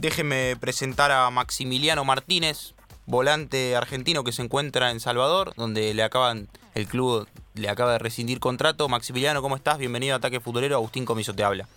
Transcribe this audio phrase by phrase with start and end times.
[0.00, 2.72] Déjeme presentar a Maximiliano Martínez,
[3.04, 7.98] volante argentino que se encuentra en Salvador, donde le acaban el club le acaba de
[7.98, 8.88] rescindir contrato.
[8.88, 9.76] Maximiliano, ¿cómo estás?
[9.76, 10.76] Bienvenido a Ataque Futbolero.
[10.76, 11.68] Agustín Comiso te habla.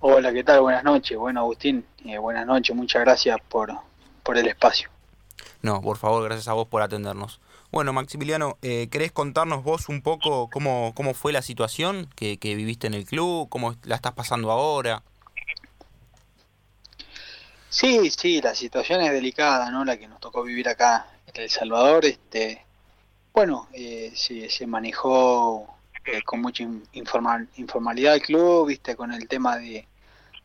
[0.00, 0.62] Hola, ¿qué tal?
[0.62, 1.18] Buenas noches.
[1.18, 2.74] Bueno, Agustín, eh, buenas noches.
[2.74, 3.74] Muchas gracias por,
[4.22, 4.88] por el espacio.
[5.60, 7.38] No, por favor, gracias a vos por atendernos.
[7.70, 12.54] Bueno, Maximiliano, eh, ¿querés contarnos vos un poco cómo, cómo fue la situación que, que
[12.54, 13.50] viviste en el club?
[13.50, 15.02] ¿Cómo la estás pasando ahora?
[17.74, 19.84] Sí, sí, la situación es delicada, ¿no?
[19.84, 22.04] La que nos tocó vivir acá en El Salvador.
[22.04, 22.64] Este,
[23.32, 25.66] bueno, eh, se manejó
[26.04, 29.88] eh, con mucha informal, informalidad el club, viste, con el tema de,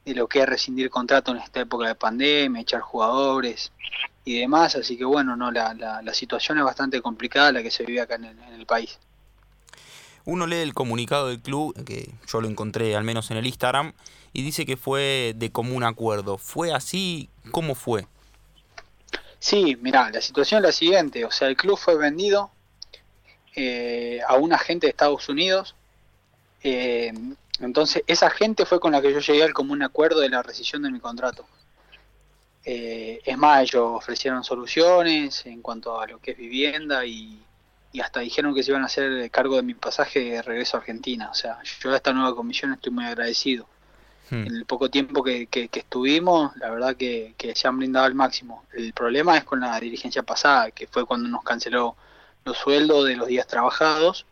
[0.05, 3.71] de lo que es rescindir contrato en esta época de pandemia, echar jugadores
[4.25, 4.75] y demás.
[4.75, 8.01] Así que bueno, no, la, la, la situación es bastante complicada la que se vive
[8.01, 8.97] acá en el, en el país.
[10.25, 13.93] Uno lee el comunicado del club, que yo lo encontré al menos en el Instagram,
[14.33, 16.37] y dice que fue de común acuerdo.
[16.37, 17.29] ¿Fue así?
[17.51, 18.07] ¿Cómo fue?
[19.39, 22.51] Sí, mira, la situación es la siguiente, o sea, el club fue vendido
[23.55, 25.75] eh, a un agente de Estados Unidos,
[26.61, 27.13] eh,
[27.61, 30.81] entonces esa gente fue con la que yo llegué al común acuerdo de la rescisión
[30.81, 31.45] de mi contrato.
[32.65, 37.41] Eh, es más, ellos ofrecieron soluciones en cuanto a lo que es vivienda y,
[37.93, 40.81] y hasta dijeron que se iban a hacer cargo de mi pasaje de regreso a
[40.81, 41.29] Argentina.
[41.31, 43.67] O sea, yo a esta nueva comisión estoy muy agradecido.
[44.29, 44.45] Hmm.
[44.47, 48.05] En el poco tiempo que, que, que estuvimos, la verdad que, que, se han brindado
[48.05, 48.63] al máximo.
[48.73, 51.95] El problema es con la dirigencia pasada, que fue cuando nos canceló
[52.45, 54.25] los sueldos de los días trabajados.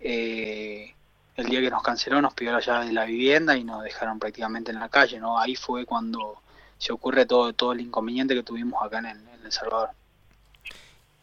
[0.00, 0.94] Eh,
[1.36, 4.18] el día que nos canceló nos pidió la llave de la vivienda y nos dejaron
[4.18, 5.18] prácticamente en la calle.
[5.18, 5.38] ¿no?
[5.38, 6.40] Ahí fue cuando
[6.78, 9.90] se ocurre todo, todo el inconveniente que tuvimos acá en en el Salvador.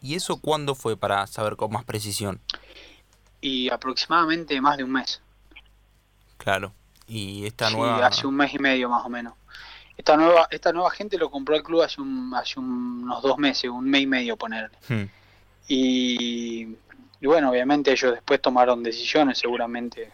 [0.04, 2.38] ¿Y eso cuándo fue para saber con más precisión?
[3.40, 5.22] Y aproximadamente más de un mes.
[6.36, 6.74] Claro.
[7.06, 8.06] Y esta sí, nueva.
[8.06, 9.34] hace un mes y medio más o menos.
[9.96, 13.70] Esta nueva, esta nueva gente lo compró el club hace, un, hace unos dos meses,
[13.70, 14.76] un mes y medio ponerle.
[14.88, 15.04] Hmm.
[15.68, 16.76] Y,
[17.20, 20.12] y, bueno, obviamente ellos después tomaron decisiones, seguramente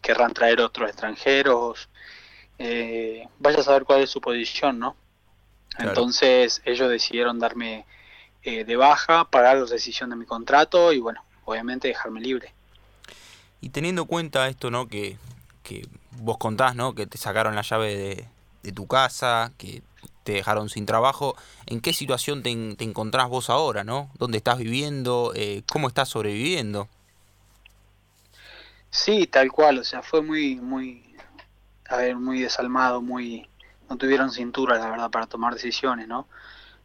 [0.00, 1.88] querrán traer otros extranjeros.
[2.58, 4.96] Eh, vaya a saber cuál es su posición, ¿no?
[5.70, 5.90] Claro.
[5.90, 7.86] Entonces ellos decidieron darme
[8.42, 12.52] eh, de baja, pagar la rescisión de mi contrato y bueno, obviamente dejarme libre.
[13.60, 14.88] Y teniendo en cuenta esto, ¿no?
[14.88, 15.16] Que,
[15.68, 16.94] que vos contás, ¿no?
[16.94, 18.28] Que te sacaron la llave
[18.62, 19.82] de, tu casa, que
[20.24, 21.36] te dejaron sin trabajo.
[21.66, 24.10] ¿En qué situación te, te encontrás vos ahora, no?
[24.18, 25.32] ¿Dónde estás viviendo?
[25.34, 26.88] Eh, ¿Cómo estás sobreviviendo?
[28.90, 29.78] Sí, tal cual.
[29.78, 31.14] O sea, fue muy, muy,
[31.88, 33.48] a ver, muy desalmado, muy,
[33.88, 36.26] no tuvieron cintura, la verdad, para tomar decisiones, ¿no?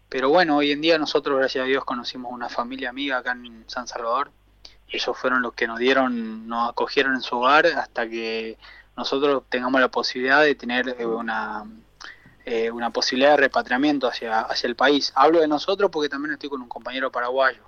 [0.10, 3.64] Pero bueno, hoy en día nosotros, gracias a Dios, conocimos una familia amiga acá en
[3.68, 4.32] San Salvador.
[4.94, 8.59] Ellos fueron los que nos dieron, nos acogieron en su hogar hasta que
[8.96, 11.66] nosotros tengamos la posibilidad de tener una,
[12.46, 15.12] eh, una posibilidad de repatriamiento hacia, hacia el país.
[15.16, 17.64] Hablo de nosotros porque también estoy con un compañero paraguayo.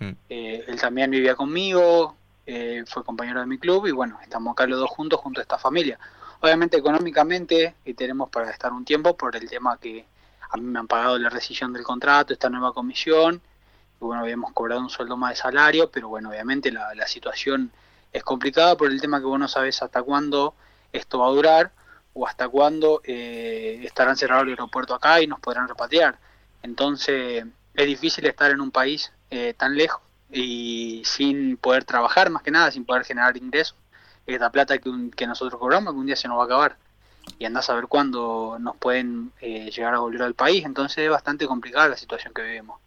[0.00, 0.14] Hmm.
[0.28, 4.66] Eh, él también vivía conmigo, eh, fue compañero de mi club y bueno, estamos acá
[4.66, 5.96] los dos juntos, junto a esta familia.
[6.40, 10.04] Obviamente económicamente tenemos para estar un tiempo por el tema que
[10.50, 13.40] a mí me han pagado la rescisión del contrato, esta nueva comisión,
[14.04, 17.72] y bueno, habíamos cobrado un sueldo más de salario, pero bueno, obviamente la, la situación
[18.12, 20.54] es complicada por el tema que vos no sabes hasta cuándo
[20.92, 21.72] esto va a durar
[22.12, 26.18] o hasta cuándo eh, estarán cerrados el aeropuerto acá y nos podrán repatriar.
[26.62, 27.44] Entonces
[27.74, 30.00] es difícil estar en un país eh, tan lejos
[30.30, 33.76] y sin poder trabajar, más que nada, sin poder generar ingresos.
[34.26, 36.76] Esta plata que, un, que nosotros cobramos, que un día se nos va a acabar.
[37.38, 40.64] Y andás a ver cuándo nos pueden eh, llegar a volver al país.
[40.64, 42.78] Entonces es bastante complicada la situación que vivimos.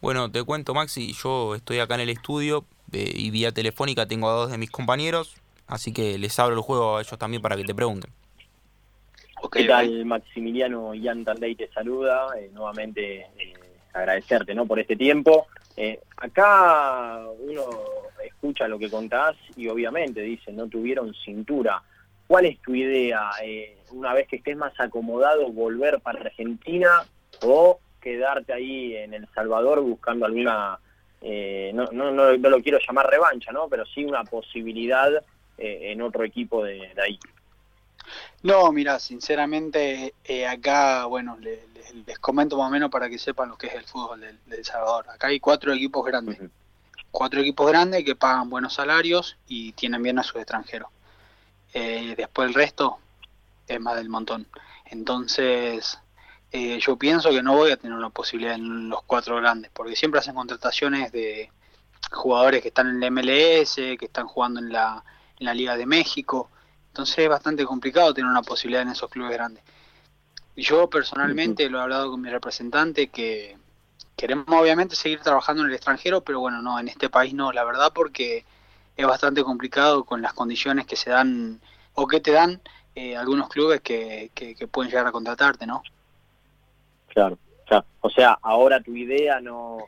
[0.00, 4.28] Bueno, te cuento, Maxi, yo estoy acá en el estudio eh, y vía telefónica tengo
[4.28, 5.36] a dos de mis compañeros,
[5.66, 8.12] así que les abro el juego a ellos también para que te pregunten.
[9.40, 10.94] Okay, ¿Qué tal, Maximiliano?
[10.94, 12.26] Ian Tandey te saluda.
[12.38, 13.54] Eh, nuevamente eh,
[13.92, 14.66] agradecerte ¿no?
[14.66, 15.46] por este tiempo.
[15.76, 17.62] Eh, acá uno
[18.24, 21.82] escucha lo que contás y obviamente dice, no tuvieron cintura.
[22.26, 23.30] ¿Cuál es tu idea?
[23.42, 27.04] Eh, una vez que estés más acomodado, volver para Argentina
[27.42, 30.78] o quedarte ahí en El Salvador buscando alguna,
[31.20, 33.68] eh, no, no, no, no, lo quiero llamar revancha, ¿no?
[33.68, 35.10] pero sí una posibilidad
[35.58, 37.18] eh, en otro equipo de, de, ahí.
[38.42, 41.60] No, mira, sinceramente eh, acá, bueno, les,
[42.06, 44.56] les, comento más o menos para que sepan lo que es el fútbol de, de
[44.56, 45.06] El Salvador.
[45.10, 46.50] Acá hay cuatro equipos grandes, uh -huh.
[47.10, 50.88] cuatro equipos grandes que pagan buenos salarios y tienen bien a sus extranjeros.
[51.74, 52.98] Eh, después el resto
[53.66, 54.46] es más del montón.
[54.86, 55.98] Entonces,
[56.52, 59.96] eh, yo pienso que no voy a tener una posibilidad en los cuatro grandes, porque
[59.96, 61.50] siempre hacen contrataciones de
[62.10, 65.04] jugadores que están en el MLS, que están jugando en la,
[65.38, 66.50] en la Liga de México,
[66.88, 69.62] Entonces es bastante complicado tener una posibilidad en esos clubes grandes.
[70.56, 73.56] Yo personalmente lo he hablado con mi representante que
[74.16, 77.62] queremos obviamente seguir trabajando en el extranjero, pero bueno, no, en este país no, la
[77.62, 78.44] verdad, porque
[78.96, 81.60] es bastante complicado con las condiciones que se dan
[81.94, 82.60] o que te dan
[82.96, 85.82] eh, algunos clubes que, que, pueden llegar a contratarte, ¿no?
[87.08, 87.86] Claro, claro.
[88.00, 89.78] O sea, ahora tu idea no,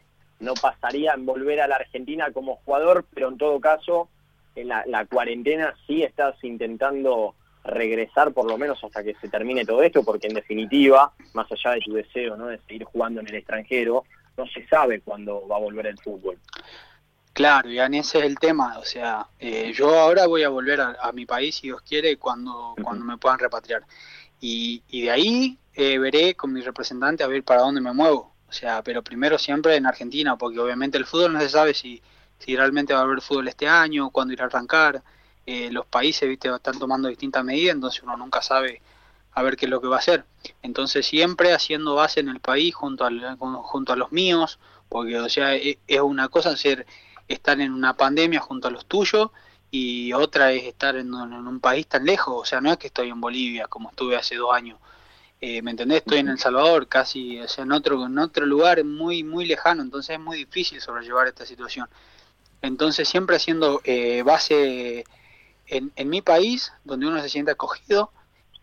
[0.40, 4.08] no pasaría en volver a la Argentina como jugador, pero en todo caso,
[4.54, 7.34] en la, la cuarentena sí estás intentando
[7.64, 11.72] regresar por lo menos hasta que se termine todo esto, porque en definitiva, más allá
[11.72, 12.46] de tu deseo ¿no?
[12.46, 14.04] de seguir jugando en el extranjero,
[14.36, 16.38] no se sabe cuándo va a volver el fútbol.
[17.32, 21.12] Claro, y ese es el tema, o sea, eh, yo ahora voy a volver a,
[21.12, 23.82] mi país, si Dios quiere, cuando, cuando me puedan repatriar.
[24.40, 28.32] Y, y de ahí eh, veré con mi representante a ver para dónde me muevo.
[28.48, 32.02] O sea, pero primero siempre en Argentina, porque obviamente el fútbol no se sabe si,
[32.38, 35.02] si realmente va a haber fútbol este año, cuándo irá a arrancar.
[35.46, 36.48] Eh, los países ¿viste?
[36.54, 38.82] están tomando distintas medidas, entonces uno nunca sabe
[39.32, 40.24] a ver qué es lo que va a hacer.
[40.62, 45.28] Entonces siempre haciendo base en el país junto, al, junto a los míos, porque o
[45.28, 46.86] sea, e, es una cosa ser
[47.28, 49.30] estar en una pandemia junto a los tuyos
[49.70, 53.08] y otra es estar en, un país tan lejos, o sea, no es que estoy
[53.08, 54.78] en Bolivia como estuve hace dos años,
[55.40, 55.98] eh, ¿me entendés?
[55.98, 59.82] Estoy en El Salvador, casi, o sea, en otro, en otro lugar muy, muy lejano,
[59.82, 61.88] entonces es muy difícil sobrellevar esta situación.
[62.62, 65.04] Entonces siempre haciendo eh, base
[65.66, 68.12] en, en, mi país, donde uno se siente acogido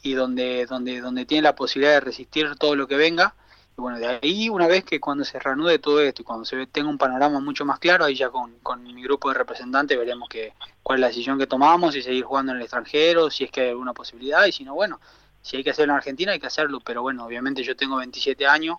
[0.03, 3.33] y donde, donde, donde tiene la posibilidad de resistir todo lo que venga.
[3.75, 6.67] Y bueno, de ahí una vez que cuando se reanude todo esto y cuando se
[6.67, 10.29] tenga un panorama mucho más claro, ahí ya con, con mi grupo de representantes veremos
[10.29, 10.53] que,
[10.83, 13.61] cuál es la decisión que tomamos, si seguir jugando en el extranjero, si es que
[13.61, 14.99] hay alguna posibilidad y si no, bueno,
[15.47, 18.45] si hay que hacerlo en Argentina hay que hacerlo, pero bueno, obviamente yo tengo 27
[18.45, 18.77] años,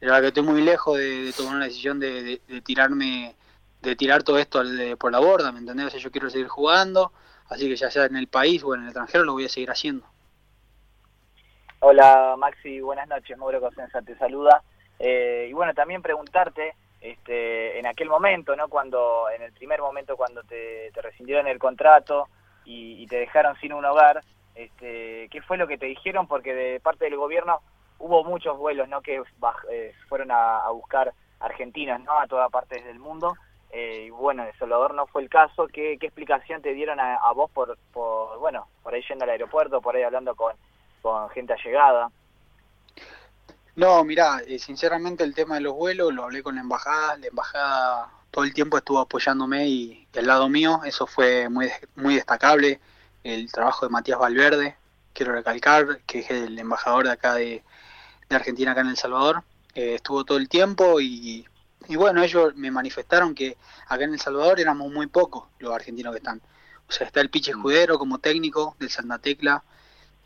[0.00, 3.34] la verdad que estoy muy lejos de, tomar una decisión de, de, tirarme,
[3.82, 4.62] de tirar todo esto
[4.98, 5.94] por la borda, ¿me entendés?
[5.94, 7.12] O yo quiero seguir jugando,
[7.50, 9.70] Así que ya sea en el país o en el extranjero lo voy a seguir
[9.70, 10.06] haciendo.
[11.80, 14.62] Hola Maxi, buenas noches, Mauro Cosenza te saluda.
[14.98, 18.68] Eh, y bueno, también preguntarte, este, en aquel momento, ¿no?
[18.68, 22.28] Cuando, en el primer momento cuando te, rescindieron el contrato
[22.64, 24.22] y, te dejaron sin un hogar,
[24.54, 26.26] este, ¿qué fue lo que te dijeron?
[26.26, 27.60] Porque de parte del gobierno
[27.98, 29.02] hubo muchos vuelos, ¿no?
[29.02, 29.22] Que
[29.70, 32.18] eh, fueron a, buscar argentinos, ¿no?
[32.18, 33.34] A todas partes del mundo
[33.72, 35.68] eh, y bueno, en Salvador no fue el caso.
[35.68, 39.80] ¿Qué, qué explicación te dieron a, vos por, por, bueno, por ahí yendo al aeropuerto,
[39.80, 40.54] por ahí hablando con,
[41.02, 42.10] con gente allegada?
[43.76, 47.16] No, mira, eh, sinceramente el tema de los vuelos lo hablé con la embajada.
[47.16, 50.80] La embajada todo el tiempo estuvo apoyándome y, al lado mío.
[50.84, 52.80] Eso fue muy, muy destacable.
[53.24, 54.76] El trabajo de Matías Valverde,
[55.12, 57.62] quiero recalcar, que es el embajador de acá de,
[58.28, 59.42] de Argentina, acá en El Salvador.
[59.74, 61.46] Eh, estuvo todo el tiempo y
[61.90, 63.56] y bueno, ellos me manifestaron que
[63.88, 66.40] acá en El Salvador éramos muy pocos los argentinos que están.
[66.88, 67.56] O sea, está el Piche mm.
[67.58, 69.64] Escudero como técnico del Santa Tecla,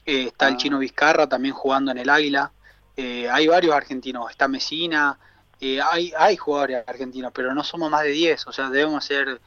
[0.04, 0.56] eh, está el ah.
[0.58, 2.52] Chino Vizcarra también jugando en el Águila,
[2.96, 5.18] eh, hay varios argentinos, está Mesina,
[5.60, 9.40] eh, hay, hay jugadores argentinos, pero no somos más de 10, o sea, debemos ser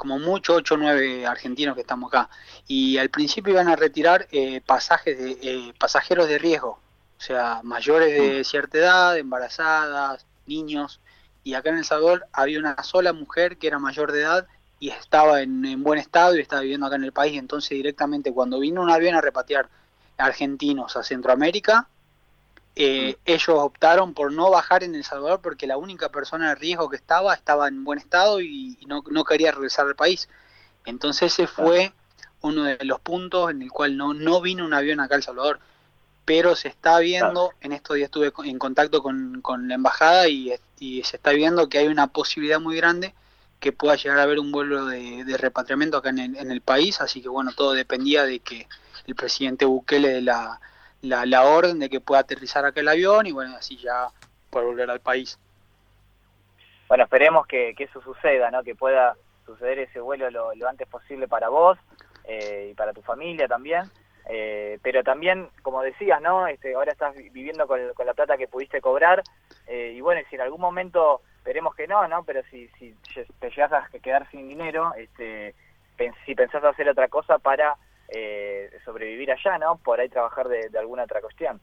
[0.00, 2.30] como mucho 8 o 9 argentinos que estamos acá.
[2.66, 4.26] Y al principio iban a retirar
[4.64, 6.80] pasajes de, pasajeros de riesgo,
[7.18, 8.44] o sea, mayores de mm.
[8.44, 11.00] cierta edad, embarazadas, niños,
[11.44, 14.46] y acá en El Salvador había una sola mujer que era mayor de edad
[14.78, 17.38] y estaba en, buen estado y estaba viviendo acá en el país.
[17.38, 19.68] Entonces directamente cuando vino un avión a repatriar
[20.16, 21.88] argentinos a Centroamérica,
[22.76, 26.88] eh, ellos optaron por no bajar en El Salvador porque la única persona de riesgo
[26.88, 30.28] que estaba estaba en buen estado y, no, no, quería regresar al país.
[30.84, 31.92] Entonces ese fue
[32.42, 35.22] uno de los puntos en el cual no, no vino un avión acá a El
[35.22, 35.60] Salvador.
[36.24, 41.16] Pero se está viendo, en estos días estuve en contacto con, la embajada y, se
[41.16, 43.14] está viendo que hay una posibilidad muy grande
[43.58, 47.28] que pueda llegar a haber un vuelo de, repatriamiento acá en el, país, así que
[47.28, 48.68] bueno, todo dependía de que
[49.06, 50.60] el presidente Bukele dé la,
[51.02, 54.08] la, orden de que pueda aterrizar acá el avión y bueno, así ya
[54.50, 55.38] pueda volver al país.
[56.88, 58.62] Bueno, esperemos que, eso suceda, ¿no?
[58.62, 59.16] que pueda
[59.46, 61.78] suceder ese vuelo lo, antes posible para vos
[62.24, 63.84] eh, y para tu familia también.
[64.28, 66.46] Eh, pero también, como decías, ¿no?
[66.46, 69.22] Este, ahora estás viviendo con, la plata que pudiste cobrar
[69.66, 72.22] eh, y bueno, si en algún momento, esperemos que no, ¿no?
[72.22, 72.94] Pero si, si
[73.40, 75.54] te llegas a quedar sin dinero, este,
[76.24, 77.76] si pensás hacer otra cosa para
[78.10, 79.76] eh, sobrevivir allá, ¿no?
[79.76, 81.60] Por ahí trabajar de alguna otra cuestión.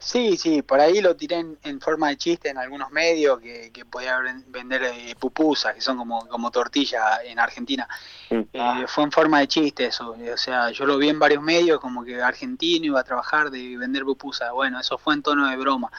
[0.00, 3.84] Sí, sí, por ahí lo tiré en, forma de chiste en algunos medios que, que
[3.84, 7.88] podía vender eh, pupusas, que son como, como tortilla en Argentina.
[8.30, 8.84] Eh, ah.
[8.86, 12.04] fue en forma de chiste eso, o sea, yo lo vi en varios medios como
[12.04, 14.52] que argentino iba a trabajar de vender pupusas.
[14.52, 15.90] Bueno, eso fue en tono de broma.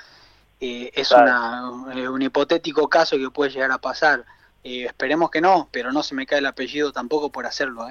[0.61, 4.23] Eh, es una, un hipotético caso que puede llegar a pasar.
[4.63, 7.85] esperemos que no, pero no se me cae el apellido tampoco por hacerlo.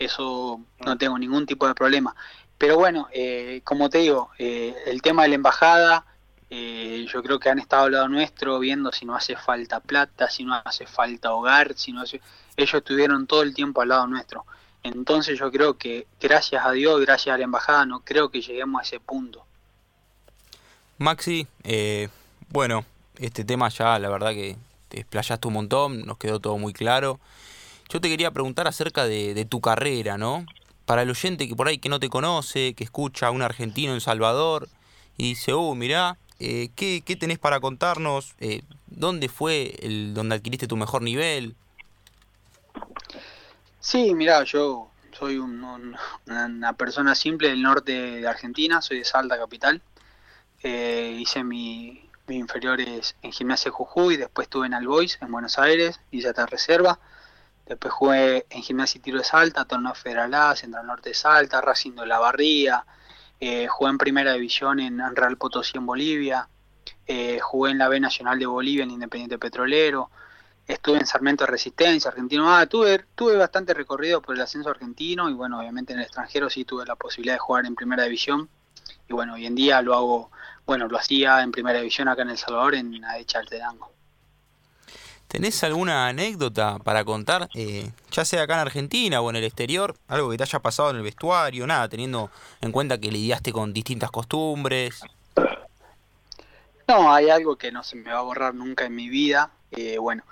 [0.00, 2.16] Eso no tengo ningún tipo de problema.
[2.56, 6.06] Pero bueno, eh, como te digo, eh, el tema de la embajada,
[6.48, 10.30] eh, yo creo que han estado al lado nuestro viendo si no hace falta plata,
[10.30, 12.22] si no hace falta hogar, si no hace...
[12.56, 14.46] Ellos estuvieron todo el tiempo al lado nuestro.
[14.82, 18.80] Entonces yo creo que gracias a Dios, gracias a la embajada, no creo que lleguemos
[18.80, 19.44] a ese punto.
[20.96, 21.46] Maxi,
[22.48, 22.86] bueno,
[23.18, 24.56] este tema ya la verdad que
[24.88, 27.20] te explayaste un montón, nos quedó todo muy claro.
[27.90, 30.46] Yo te quería preguntar acerca de, tu carrera, ¿no?
[30.86, 33.92] Para el oyente que por ahí que no te conoce, que escucha a un argentino
[33.94, 34.68] en Salvador
[35.16, 38.34] y dice, uh, mirá, eh, ¿qué, ¿qué, tenés para contarnos?
[38.38, 41.56] Eh, ¿Dónde fue el donde adquiriste tu mejor nivel?
[43.80, 49.82] Sí, mirá, yo soy una persona simple del norte de Argentina, soy de Salta Capital.
[50.62, 56.00] Eh, hice mi, mis inferiores en Gimnasia Jujuy, después estuve en Albois, en Buenos Aires,
[56.10, 57.00] y ya está reserva.
[57.70, 61.60] Después jugué en Gimnasia y Tiro de Salta, Torneo Federal A, Central Norte de Salta,
[61.60, 62.84] Racing de la Barría.
[63.38, 66.48] Eh, jugué en Primera División en, Real Potosí en Bolivia.
[67.06, 70.10] Eh, jugué en la B Nacional de Bolivia en Independiente Petrolero.
[70.66, 72.52] Estuve en Sarmiento de Resistencia, Argentino.
[72.52, 76.50] Ah, tuve, tuve bastante recorrido por el ascenso argentino y bueno, obviamente en el extranjero
[76.50, 78.48] sí tuve la posibilidad de jugar en Primera División.
[79.08, 80.32] Y bueno, hoy en día lo hago,
[80.66, 83.92] bueno, lo hacía en Primera División acá en El Salvador, en Aecha Altedango.
[85.30, 89.94] ¿Tenés alguna anécdota para contar, eh, ya sea acá en Argentina o en el exterior?
[90.08, 93.72] Algo que te haya pasado en el vestuario, nada, teniendo en cuenta que lidiaste con
[93.72, 95.00] distintas costumbres.
[96.88, 99.52] No, hay algo que no se me va a borrar nunca en mi vida.
[99.70, 100.24] Eh, bueno,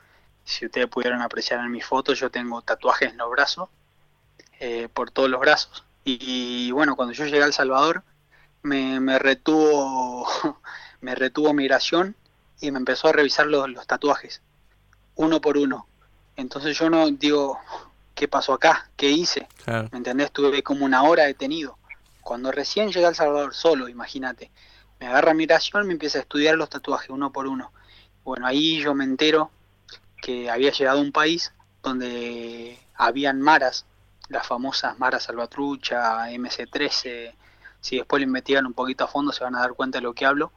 [0.43, 3.69] si ustedes pudieron apreciar en mis fotos, yo tengo tatuajes en los brazos,
[4.59, 5.85] eh, por todos los brazos.
[6.05, 8.03] Y, bueno, cuando yo llegué a El Salvador,
[8.63, 10.27] me, me retuvo
[11.01, 12.17] me retuvo migración
[12.61, 14.43] y me empezó a revisar los, los tatuajes
[15.19, 15.87] uno por uno.
[16.37, 17.59] Entonces yo no digo,
[18.15, 18.89] ¿qué pasó acá?
[18.97, 19.49] ¿Qué hice?
[19.67, 20.27] ¿Me entendés?
[20.27, 21.77] Estuve como una hora detenido.
[22.23, 24.51] Cuando recién llegué al Salvador, solo, imagínate,
[25.01, 27.73] me agarra migración, me empieza a estudiar los tatuajes uno por uno.
[28.25, 29.51] Bueno, ahí yo me entero
[30.23, 33.87] que había llegado a un país donde habían maras,
[34.29, 37.35] las famosas maras salvatrucha, MC13,
[37.81, 40.15] si después lo investigan un poquito a fondo se van a dar cuenta de lo
[40.15, 40.53] que hablo,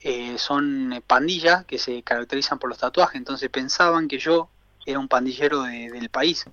[0.00, 4.48] eh, son pandillas que se caracterizan por los tatuajes, entonces pensaban que yo
[4.86, 6.44] era un pandillero del país.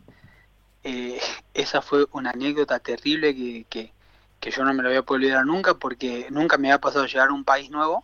[0.83, 1.19] Eh,
[1.53, 3.91] esa fue una anécdota terrible que, que,
[4.51, 7.29] yo no me lo voy a poder olvidar nunca porque nunca me había pasado llegar
[7.29, 8.03] a un país nuevo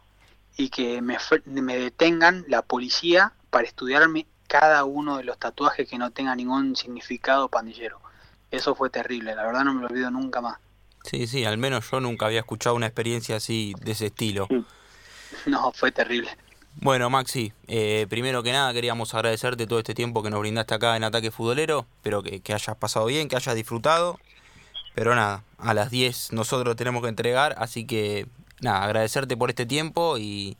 [0.57, 5.99] y que me, me detengan la policía para estudiarme cada uno de los tatuajes que
[5.99, 8.01] no tenga ningún significado pandillero.
[8.49, 10.57] Eso fue terrible, la verdad no me lo olvido nunca más.
[11.03, 14.47] Sí, sí, al menos yo nunca había escuchado una experiencia así de ese estilo.
[15.45, 16.29] No, fue terrible.
[16.75, 20.95] Bueno, Maxi, eh, primero que nada queríamos agradecerte todo este tiempo que nos brindaste acá
[20.95, 21.85] en Ataque Futbolero.
[21.97, 24.19] Espero que, hayas pasado bien, que hayas disfrutado.
[24.95, 28.27] Pero nada, a las 10 nosotros tenemos que entregar, así que
[28.61, 30.57] nada, agradecerte por este tiempo y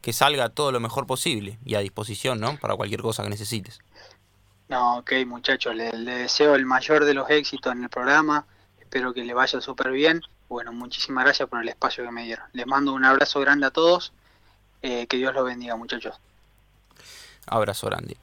[0.00, 2.58] que salga todo lo mejor posible y a disposición, ¿no?
[2.58, 3.80] Para cualquier cosa que necesites.
[4.68, 8.46] No, ok muchachos, le, le deseo el mayor de los éxitos en el programa,
[8.80, 12.44] espero que le vaya súper bien bueno, muchísimas gracias por el espacio que me dieron.
[12.52, 14.12] Les mando un abrazo grande a todos.
[14.82, 16.16] Eh, que Dios los bendiga, muchachos.
[17.46, 18.16] Abrazo grande.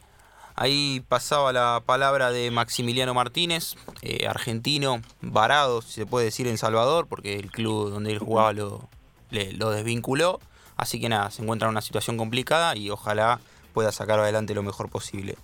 [0.56, 6.58] Ahí pasaba la palabra de Maximiliano Martínez, eh, argentino, varado, si se puede decir, en
[6.58, 8.90] Salvador, porque el club donde él jugaba lo,
[9.32, 10.40] lo desvinculó.
[10.76, 13.40] Así que nada, se encuentra en una situación complicada y ojalá
[13.74, 15.36] pueda sacar adelante lo mejor posible.